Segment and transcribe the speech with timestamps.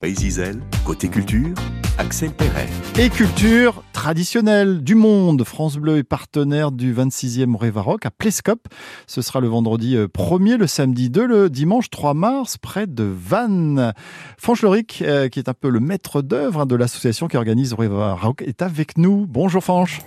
[0.00, 1.56] Pays Zizel, côté culture,
[1.98, 2.68] Axel Perret.
[3.00, 5.42] Et culture traditionnelle du monde.
[5.42, 8.68] France Bleu est partenaire du 26e Révaroc à Plescope.
[9.08, 13.92] Ce sera le vendredi 1er, le samedi 2, le dimanche 3 mars, près de Vannes.
[14.36, 17.72] Franche Loric, euh, qui est un peu le maître d'œuvre hein, de l'association qui organise
[17.72, 19.26] Révaroc, est avec nous.
[19.28, 20.02] Bonjour Fanche.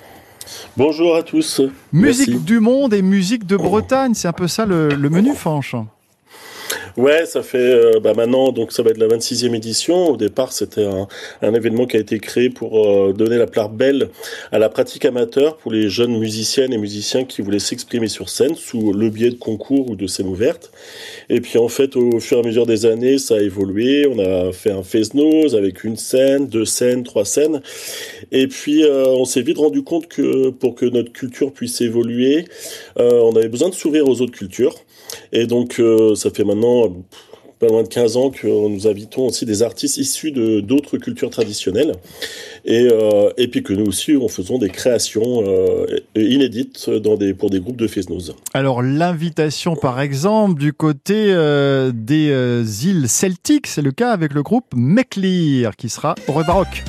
[0.78, 1.60] Bonjour à tous.
[1.92, 2.46] Musique Merci.
[2.46, 5.76] du monde et musique de Bretagne, c'est un peu ça le, le menu Fanche.
[6.98, 10.10] Ouais, ça fait euh, bah maintenant, donc ça va être la 26e édition.
[10.10, 14.10] Au départ, c'était un, événement qui a été créé pour euh, donner la part belle
[14.52, 18.56] à la pratique amateur pour les jeunes musiciennes et musiciens qui voulaient s'exprimer sur scène
[18.56, 20.72] sous le biais de concours ou de scènes ouvertes.
[21.30, 24.06] Et puis en fait, au fur et à mesure des années, ça a évolué.
[24.08, 27.62] On a fait un face-nose avec une scène, deux scènes, trois scènes.
[28.34, 32.46] Et puis euh, on s'est vite rendu compte que pour que notre culture puisse évoluer,
[32.98, 34.76] on avait besoin de s'ouvrir aux autres cultures.
[35.34, 35.82] Et donc
[36.16, 36.81] ça fait maintenant
[37.62, 41.30] pas loin de 15 ans que nous invitons aussi des artistes issus de d'autres cultures
[41.30, 41.94] traditionnelles.
[42.66, 47.36] Et, euh, et puis que nous aussi, on faisons des créations euh, inédites dans des,
[47.36, 48.34] pour des groupes de Fesnoz.
[48.54, 54.42] Alors l'invitation par exemple du côté euh, des îles celtiques, c'est le cas avec le
[54.42, 56.84] groupe Meclir qui sera au Révaroc.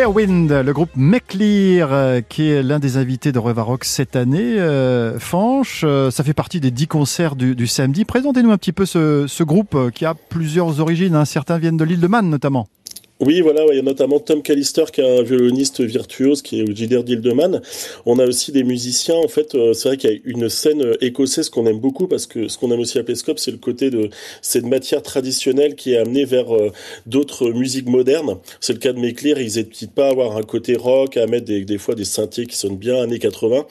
[0.00, 4.58] Fairwind, le groupe Meclir, euh, qui est l'un des invités de Revarock cette année.
[4.58, 8.06] Euh, Fanche, euh, ça fait partie des dix concerts du, du samedi.
[8.06, 11.14] Présentez-nous un petit peu ce, ce groupe euh, qui a plusieurs origines.
[11.14, 11.26] hein.
[11.26, 12.66] Certains viennent de l'île de Man notamment.
[13.20, 16.74] Oui, voilà, il y a notamment Tom Callister qui est un violoniste virtuose qui est
[16.74, 17.60] JDR d'Ildeman.
[18.06, 19.16] On a aussi des musiciens.
[19.16, 22.06] En fait, euh, c'est vrai qu'il y a une scène euh, écossaise qu'on aime beaucoup
[22.06, 24.08] parce que ce qu'on aime aussi à Plescope, c'est le côté de
[24.40, 26.72] cette matière traditionnelle qui est amenée vers euh,
[27.04, 28.38] d'autres musiques modernes.
[28.58, 29.38] C'est le cas de Meclir.
[29.38, 32.46] Ils n'hésitent pas à avoir un côté rock, à mettre des, des fois des synthés
[32.46, 33.66] qui sonnent bien années 80.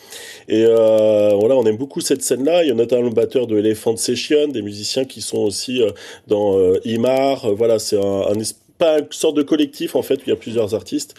[0.48, 2.64] Et euh, voilà, on aime beaucoup cette scène-là.
[2.66, 5.90] Il y a notamment le batteur de Elephant Session, des musiciens qui sont aussi euh,
[6.28, 6.56] dans
[6.86, 7.52] Imar.
[7.56, 8.40] Voilà, c'est un, un
[8.80, 11.14] pas une sorte de collectif en fait où il y a plusieurs artistes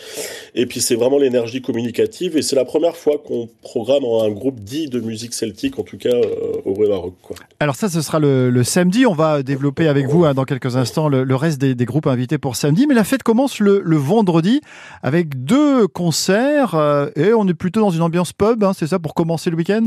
[0.55, 4.59] et puis c'est vraiment l'énergie communicative et c'est la première fois qu'on programme un groupe
[4.61, 7.37] dit de musique celtique en tout cas euh, au Vrai Maroc quoi.
[7.61, 9.05] Alors ça, ce sera le, le samedi.
[9.07, 12.39] On va développer avec vous hein, dans quelques instants le, reste des, des groupes invités
[12.39, 12.87] pour samedi.
[12.87, 14.61] Mais la fête commence le, le vendredi
[15.03, 18.65] avec deux concerts euh, et on est plutôt dans une ambiance pub.
[18.65, 19.87] hein, c'est ça pour commencer le week-end?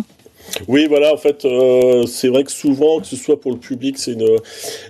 [0.67, 3.97] Oui, voilà, en fait, euh, c'est vrai que souvent, que ce soit pour le public,
[3.97, 4.37] c'est une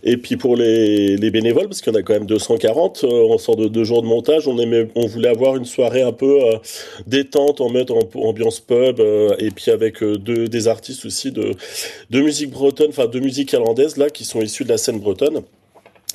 [0.04, 3.56] et puis pour les, les bénévoles, parce en a quand même 240, euh, on sort
[3.56, 6.58] de deux jours de montage, on aimait, on voulait avoir une soirée un peu euh,
[7.08, 11.56] détente, en en ambiance pub, euh, et puis avec euh, deux des artistes aussi de
[12.10, 15.42] de musique bretonne, enfin de musique irlandaise là, qui sont issus de la scène bretonne.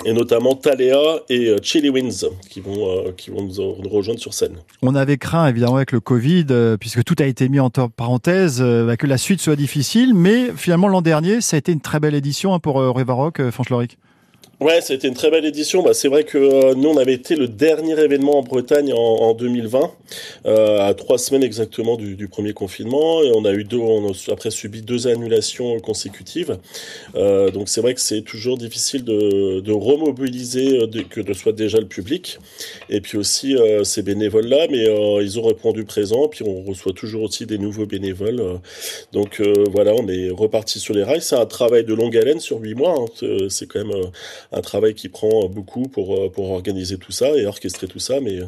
[0.05, 4.33] Et notamment Taléa et euh, Chili Winds qui vont euh, qui vont nous, rejoindre sur
[4.33, 4.57] scène.
[4.81, 8.61] On avait craint évidemment avec le Covid, euh, puisque tout a été mis en parenthèse,
[8.61, 10.13] euh, bah, que la suite soit difficile.
[10.13, 13.51] Mais finalement l'an dernier, ça a été une très belle édition hein, pour Révarock, euh,
[13.51, 13.97] Fanche-Loric.
[14.61, 15.81] Ouais, été une très belle édition.
[15.83, 18.97] Bah, c'est vrai que euh, nous, on avait été le dernier événement en Bretagne en,
[18.97, 19.89] en 2020,
[20.47, 23.23] euh, à trois semaines exactement du, du premier confinement.
[23.23, 26.57] Et on a eu deux, on a après subi deux annulations consécutives.
[27.15, 31.33] Euh, donc c'est vrai que c'est toujours difficile de, de remobiliser euh, de- que de
[31.33, 32.37] soit déjà le public.
[32.89, 36.27] Et puis aussi euh, ces bénévoles-là, mais euh, ils ont répondu présent.
[36.27, 38.43] Puis on reçoit toujours aussi des nouveaux bénévoles.
[39.13, 39.41] donc
[39.71, 41.21] voilà, on est reparti sur les rails.
[41.21, 42.95] C'est un travail de longue haleine sur huit mois.
[42.99, 43.05] hein.
[43.49, 43.95] C'est- quand même
[44.51, 48.19] un travail qui prend beaucoup pour, euh, pour organiser tout ça et orchestrer tout ça,
[48.21, 48.45] mais euh,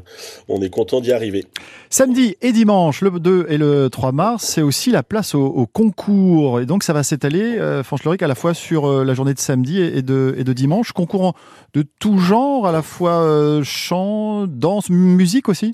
[0.47, 1.45] on est content d'y arriver.
[1.89, 6.59] Samedi et dimanche, le 2 et le 3 mars, c'est aussi la place au, concours.
[6.59, 9.39] Et donc ça va s'étaler, euh, Fanche-Loric, à la fois sur euh, la journée de
[9.39, 10.91] samedi et, de, dimanche.
[10.91, 11.33] Concours en-
[11.73, 15.73] de tout genre, à la fois chant, danse, musique aussi?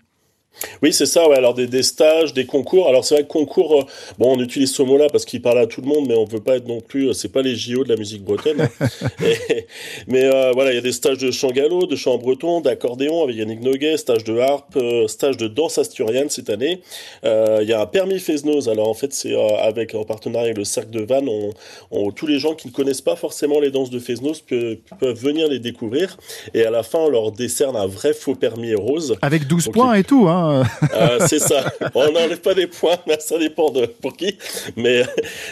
[0.82, 1.36] Oui, c'est ça, ouais.
[1.38, 2.88] Alors, des, des stages, des concours.
[2.88, 3.84] Alors, c'est vrai que concours, euh,
[4.18, 6.40] bon, on utilise ce mot-là parce qu'il parle à tout le monde, mais on veut
[6.40, 8.62] pas être non plus, euh, c'est pas les JO de la musique bretonne.
[8.62, 8.70] hein.
[9.24, 9.66] Et-
[10.08, 13.24] mais euh, voilà, il y a des stages de chant gallo, de chant breton, d'accordéon
[13.24, 16.82] avec Yannick Noguet, stage de harpe, euh, stage de danse asturienne cette année.
[17.24, 18.70] Il y a un permis Fesnoz.
[18.70, 21.50] Alors, en fait, c'est avec, en partenariat avec le Cercle de Vannes, on,
[21.92, 25.18] on- tous les gens qui ne connaissent pas forcément les danses de Fesnoz peuvent, peuvent
[25.20, 26.18] venir les découvrir.
[26.54, 29.16] Et à la fin, on leur décerne un vrai faux permis rose.
[29.22, 29.74] Avec 12 Ok.
[29.74, 30.47] points et tout, hein,
[30.94, 31.72] Ah, c'est ça.
[31.96, 34.38] On n'enlève pas des points, mais ça dépend de pour qui.
[34.76, 35.04] Mais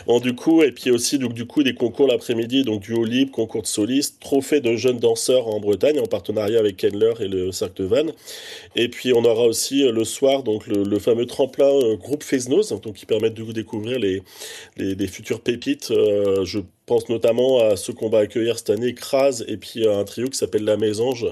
[0.07, 3.05] bon, du coup, et puis aussi donc du coup des concours l'après-midi, donc du haut
[3.05, 7.27] libre, concours de solistes, trophée de jeunes danseurs en Bretagne en partenariat avec Kenler et
[7.27, 8.11] le Cercle de Vannes.
[8.75, 13.05] Et puis on aura aussi le soir donc le, fameux tremplin groupe Fesnos, donc qui
[13.05, 14.23] permettent de vous découvrir les,
[14.77, 15.91] les, futures pépites.
[15.91, 20.03] je pense notamment à ceux qu'on va accueillir cette année, Kraz, et puis à un
[20.03, 21.25] trio qui s'appelle La Mésange.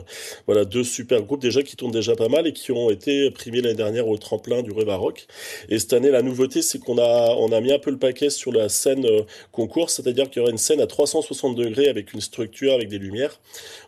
[0.48, 3.62] Voilà, deux super groupes déjà qui tournent déjà pas mal et qui ont été primés
[3.62, 5.28] l'année dernière au tremplin du Révaroc.
[5.70, 8.30] Et cette année, la nouveauté, c'est qu'on a, on a mis un peu le paquet
[8.30, 9.22] sur la scène euh,
[9.52, 12.98] concours, c'est-à-dire qu'il y aura une scène à 360 degrés avec une structure, avec des
[12.98, 13.40] lumières.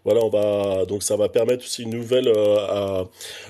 [0.04, 3.04] Voilà, on va, donc ça va permettre aussi une nouvelle euh,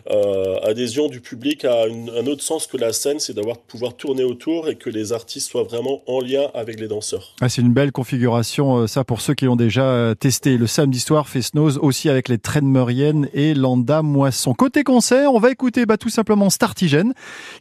[0.10, 4.24] euh, adhésion du public à un autre sens que la scène, c'est d'avoir pouvoir tourner
[4.24, 7.36] autour et que les artistes soient vraiment en lien avec les danseurs.
[7.42, 10.60] Ah, c'est une belle configuration, euh, ça pour ceux qui l'ont déjà euh, testé.
[10.60, 14.54] Le samedi soir, Fesnose aussi avec les traînes Meuriennes et Landa Moisson.
[14.54, 17.16] Côté concert, on va écouter bah, tout simplement Startigène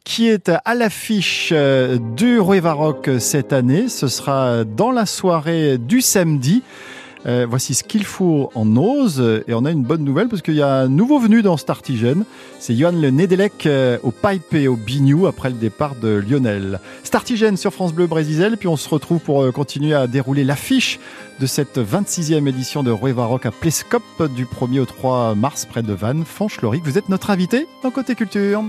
[0.05, 3.89] qui est à l'affiche euh, du Rock cette année.
[3.89, 6.63] Ce sera dans la soirée du samedi.
[7.27, 9.43] Euh, voici faut en ose.
[9.47, 12.25] Et on a une bonne nouvelle parce qu'il y a un nouveau venu dans Startigène.
[12.59, 16.81] C'est Johan Le Nedelec euh, au pipe et au bignou après le départ de Lionel.
[17.03, 18.57] Startigène sur France Bleu Brésil.
[18.59, 20.99] Puis on se retrouve pour euh, continuer à dérouler l'affiche
[21.41, 24.03] de cette 26e édition de Rueva Rock à Plescope
[24.35, 26.85] du 1er au 3 mars près de Vannes, Fanche-Loric.
[26.85, 28.63] Vous êtes notre invité dans Côté Culture.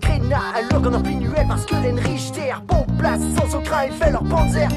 [0.00, 4.12] Krena, alors qu'on en pinuel parce que l'en Richter Bon place, sans crin, il fait
[4.12, 4.68] leur panzer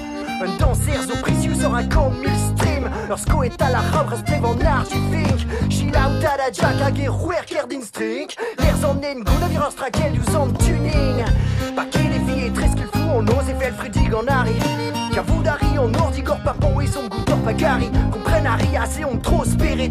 [0.42, 4.66] Un danseur zo précieux sera comme mille streams Lorsqu'on est à la robe, reste en
[4.66, 8.30] archifink Chill out à la jack, à guerrouer, kerdin string.
[8.58, 11.24] L'air en en go, navire en strakel, du son tuning.
[11.76, 14.64] Paquet les filles et très qu'il faut, on ose et fait le frudig en arrive
[15.14, 19.46] Cavoudari, on ordi, corps papon et son goût, corps pagari Comprenne Harry, assez on trop
[19.46, 19.90] spirit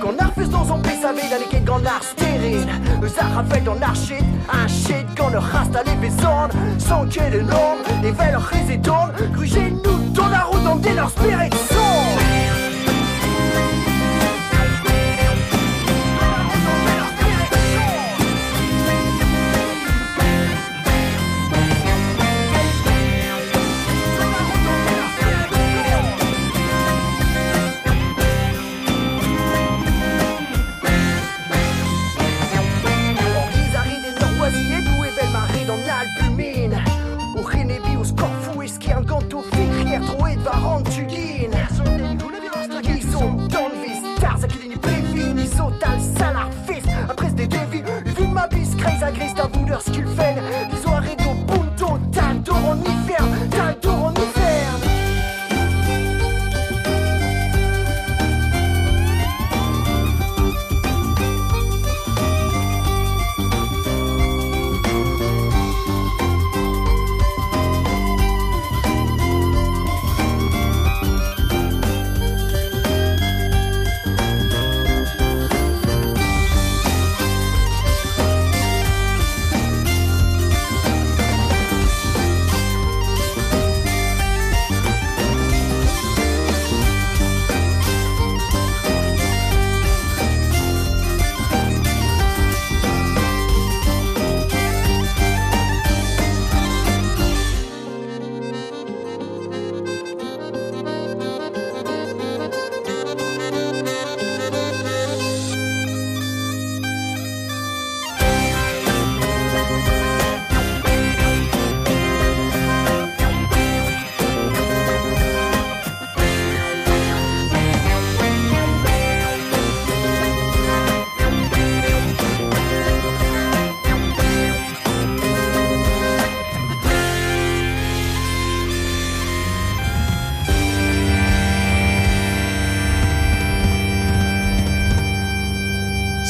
[0.00, 2.66] Qu'on refuse dans son pays, savait dans les grand art stérile
[3.06, 6.10] Zara fait dans archit, un shit quand le reste à les
[6.78, 11.10] Sans ait des normes, et vers leur résident Grugez-nous dans la route, dans des leurs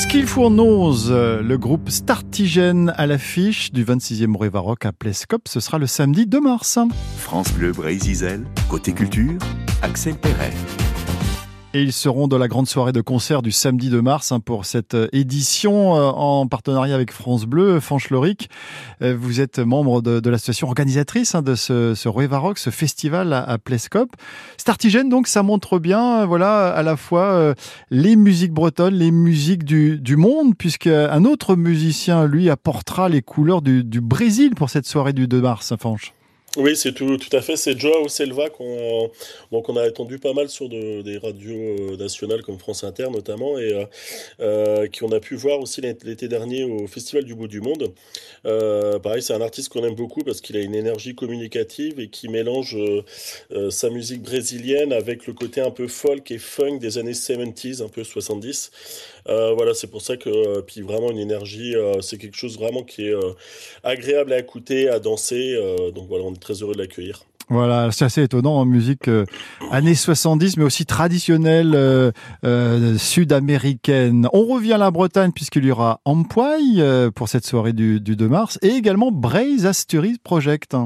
[0.01, 5.47] spirits Fournoz, le groupe Startigène à l'affiche du 26e Révaroc à Plescope.
[5.47, 6.79] Ce sera le samedi 2 mars.
[7.19, 9.39] France Bleu Brésil, côté culture,
[9.83, 10.53] Axel Perret.
[11.73, 14.65] Et ils seront dans la grande soirée de concert du samedi de mars hein, pour
[14.65, 17.79] cette euh, édition euh, en partenariat avec France Bleu.
[19.03, 23.33] Euh, vous êtes membre de, de l'association organisatrice hein, de ce, ce Rock, ce festival
[23.33, 24.11] à, à Plescope.
[24.57, 27.55] Startigène, donc, ça montre bien, voilà, à la fois
[27.91, 33.23] les musiques bretonnes, les musiques du, du monde, puisque un autre musicien, lui, apportera les
[33.23, 36.15] couleurs du, du Brésil pour cette soirée du 2 mars, hein, Fanche.
[36.57, 37.57] Oui, c'est tout, à fait.
[37.57, 39.09] C'est Joao Selva qu'on
[39.53, 43.09] donc on a entendu pas mal sur de, des radios euh, nationales comme France Inter
[43.13, 43.85] notamment et euh,
[44.41, 47.93] euh qui on a pu voir aussi l'été dernier au Festival du bout du monde.
[48.47, 52.09] Euh, pareil, c'est un artiste qu'on aime beaucoup parce qu'il a une énergie communicative et
[52.09, 52.77] qui mélange
[53.71, 57.89] sa musique brésilienne avec le côté un peu folk et funk des années 70s, un
[57.89, 58.73] peu 70.
[59.27, 63.15] Voilà, c'est pour ça que puis vraiment une énergie, c'est quelque chose vraiment qui est
[63.85, 65.57] agréable à écouter, à danser.
[65.95, 67.25] donc voilà, on très heureux de l'accueillir.
[67.51, 69.27] Voilà, c'est assez étonnant en musique euh,
[69.73, 72.13] années 70, mais aussi traditionnelle euh,
[72.45, 74.29] euh, sud-américaine.
[74.33, 76.81] On revient à la Bretagne puisqu'il y aura Ampoy
[77.17, 80.77] pour cette soirée du, du 2 mars et également Braise Asturies Project.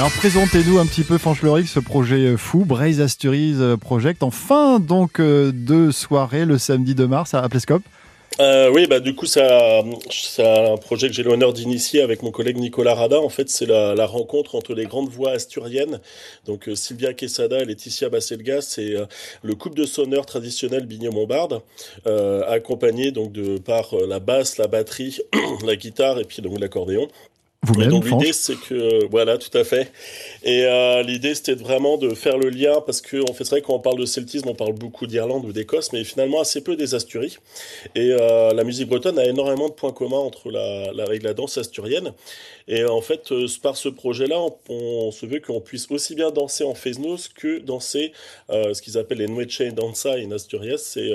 [0.00, 4.30] Alors présentez-nous un petit peu Fancheloric, ce projet euh, fou, Braise Asturies euh, Project, en
[4.30, 7.82] fin donc euh, de soirée le samedi 2 mars à Plescope.
[8.38, 12.94] Oui, bah du coup, c'est un projet que j'ai l'honneur d'initier avec mon collègue Nicolas
[12.94, 13.20] Rada.
[13.20, 16.00] En fait, c'est la, rencontre entre les grandes voix asturiennes,
[16.46, 18.94] donc Sylvia Quesada et Laetitia Basselgas, c'est
[19.42, 21.60] le couple de sonneurs traditionnel Bignon-Montbard,
[22.48, 25.18] accompagné donc de par la basse, la batterie,
[25.66, 27.08] la guitare et puis donc l'accordéon.
[27.62, 29.92] Vous-même, donc l'idée c'est que voilà tout à fait.
[30.42, 33.60] Et euh, l'idée c'était vraiment de faire le lien parce que en fait c'est vrai
[33.60, 36.74] quand on parle de celtisme on parle beaucoup d'Irlande ou d'Écosse mais finalement assez peu
[36.74, 37.36] des Asturies.
[37.94, 41.58] Et euh, la musique bretonne a énormément de points communs entre la, la, la danse
[41.58, 42.14] asturienne.
[42.66, 44.40] Et en fait euh, par ce projet là
[44.70, 48.12] on, se veut qu'on puisse aussi bien danser en Fesnos que danser
[48.48, 50.78] euh, ce qu'ils appellent les Nueche Danza in Asturias.
[50.78, 51.12] C'est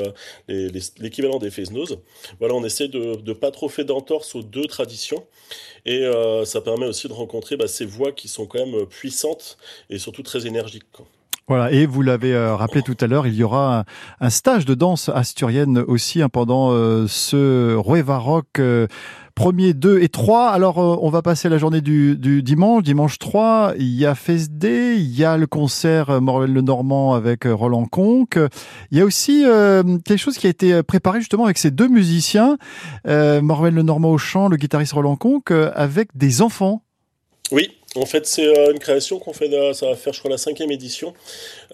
[0.47, 1.97] euh, l'équivalent des Fesnos.
[2.37, 5.25] Voilà on essaie de, de pas trop faire d'entorse aux deux traditions.
[5.87, 8.85] Et euh, ça permet aussi de rencontrer bah, ces voix qui sont quand même euh,
[8.85, 9.57] puissantes
[9.89, 10.85] et surtout très énergiques.
[11.47, 13.85] Voilà, et vous l'avez euh, rappelé tout à l'heure, il y aura
[14.19, 18.87] un, stage de danse asturienne aussi hein, pendant euh, ce Rueva Rock euh,
[19.35, 20.47] premier, 2 et 3.
[20.47, 22.81] Alors, on va passer la journée du, du, dimanche.
[22.81, 27.43] Dimanche 3, il y a FSD, il y a le concert Morel Le Normand avec
[27.45, 28.39] Roland Conque.
[28.89, 29.43] Il y a aussi
[30.03, 32.57] quelque chose qui a été préparé justement avec ces deux musiciens,
[33.05, 36.81] Morel Le Normand au chant, le guitariste Roland Conque, avec des enfants.
[37.51, 40.37] Oui, en fait, c'est euh, une création qu'on fait, ça va faire, je crois, la
[40.37, 41.13] cinquième édition,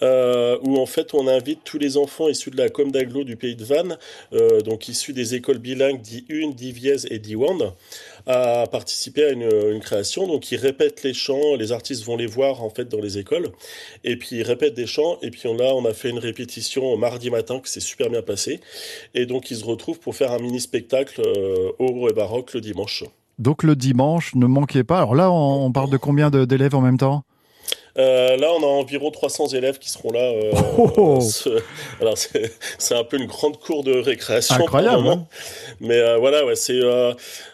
[0.02, 3.36] euh, où en fait, on invite tous les enfants issus de la com d'Aglo du
[3.36, 3.98] pays de Vannes,
[4.34, 7.74] euh, donc issus des écoles bilingues d'I1, d'Iviez et d'Iwand,
[8.28, 10.28] à participer à une, une, création.
[10.28, 13.52] Donc, ils répètent les chants, les artistes vont les voir en fait dans les écoles,
[14.04, 15.18] et puis ils répètent des chants.
[15.22, 18.60] Et puis là, on a fait une répétition mardi matin, que c'est super bien passé,
[19.16, 22.62] et donc ils se retrouvent pour faire un mini spectacle euh, au et baroque le
[22.62, 23.04] dimanche.
[23.40, 24.98] Donc le dimanche, ne manquez pas.
[24.98, 27.24] Alors là, on parle de combien d'élèves en même temps?
[27.98, 30.22] Euh, là, on a environ 300 élèves qui seront là.
[30.22, 31.20] Euh, oh, oh,
[32.02, 34.56] alors, c'est un peu une grande cour de récréation.
[34.56, 35.08] Incroyable.
[35.08, 35.28] Hein
[35.80, 36.80] Mais euh, voilà, ouais, c'est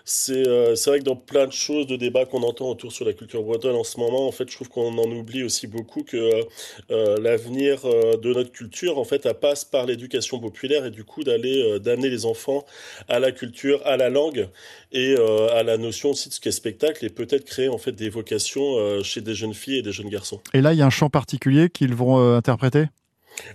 [0.05, 3.43] c'est vrai que dans plein de choses, de débats qu'on entend autour sur la culture
[3.43, 6.45] bretonne en ce moment, en fait, je trouve qu'on en oublie aussi beaucoup que
[6.89, 12.09] l'avenir de notre culture, en fait, passe par l'éducation populaire et du coup d'aller d'amener
[12.09, 12.65] les enfants
[13.09, 14.47] à la culture, à la langue
[14.93, 15.15] et
[15.53, 19.03] à la notion aussi de ce qu'est spectacle et peut-être créer en fait des vocations
[19.03, 20.26] chez des jeunes filles et des jeunes garçons.
[20.53, 22.87] Et là, il y a un chant particulier qu'ils vont euh, interpréter?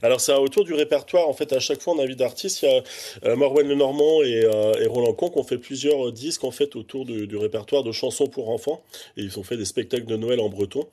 [0.03, 1.29] Alors c'est autour du répertoire.
[1.29, 2.63] En fait, à chaque fois, on invite d'artistes.
[2.63, 2.83] Il y a
[3.25, 6.51] euh, Morwen Lenormand et, euh, et Roland Conc qui ont fait plusieurs euh, disques en
[6.51, 8.83] fait autour du, répertoire de chansons pour enfants.
[9.17, 10.87] Et ils ont fait des spectacles de Noël en breton.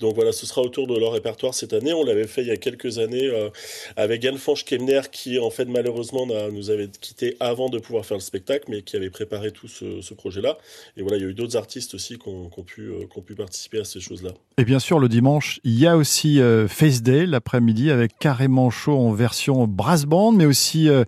[0.00, 1.92] Donc voilà, ce sera autour de leur répertoire cette année.
[1.92, 3.48] On l'avait fait il y a quelques années euh,
[3.96, 8.22] avec Yann Fanch-Kemner qui en fait malheureusement nous avait quitté avant de pouvoir faire le
[8.22, 10.56] spectacle, mais qui avait préparé tout ce, projet-là.
[10.96, 12.90] Et voilà, il y a eu d'autres artistes aussi qui ont, pu,
[13.36, 14.30] participer à ces choses-là.
[14.56, 18.98] Et bien sûr, le dimanche, il y a aussi Face Day l'après-midi avec carrément chaud
[18.98, 21.04] en version brass band, mais aussi euh,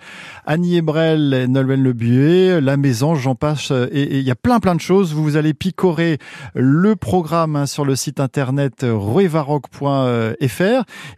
[0.47, 3.73] Annie Ebrel Nolwenn Le Buet, La Maison, j'en passe.
[3.73, 5.15] Euh, et il y a plein plein de choses.
[5.15, 6.19] Vous allez picorer
[6.55, 9.83] le programme hein, sur le site internet ruevaroc.fr.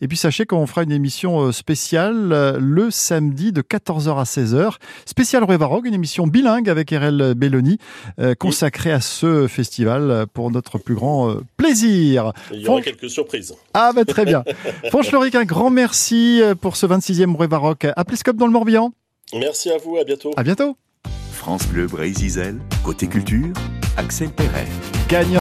[0.01, 4.77] Et puis sachez qu'on fera une émission spéciale le samedi de 14h à 16h.
[5.05, 7.77] Spécial Ruevaroc, une émission bilingue avec RL Belloni,
[8.39, 12.33] consacrée à ce festival pour notre plus grand plaisir.
[12.55, 13.55] Il y aura quelques surprises.
[13.75, 14.45] Ah bah très bien.
[14.89, 18.53] Franche Loric, un grand merci euh, pour ce 26e Bruit Baroque à Plescope dans le
[18.53, 18.93] Morbihan.
[19.35, 20.31] Merci à vous, à bientôt.
[20.37, 20.77] À bientôt.
[21.33, 23.53] France Bleu Brésil, côté culture,
[23.97, 24.67] Axel Perret.
[25.09, 25.39] Gagnant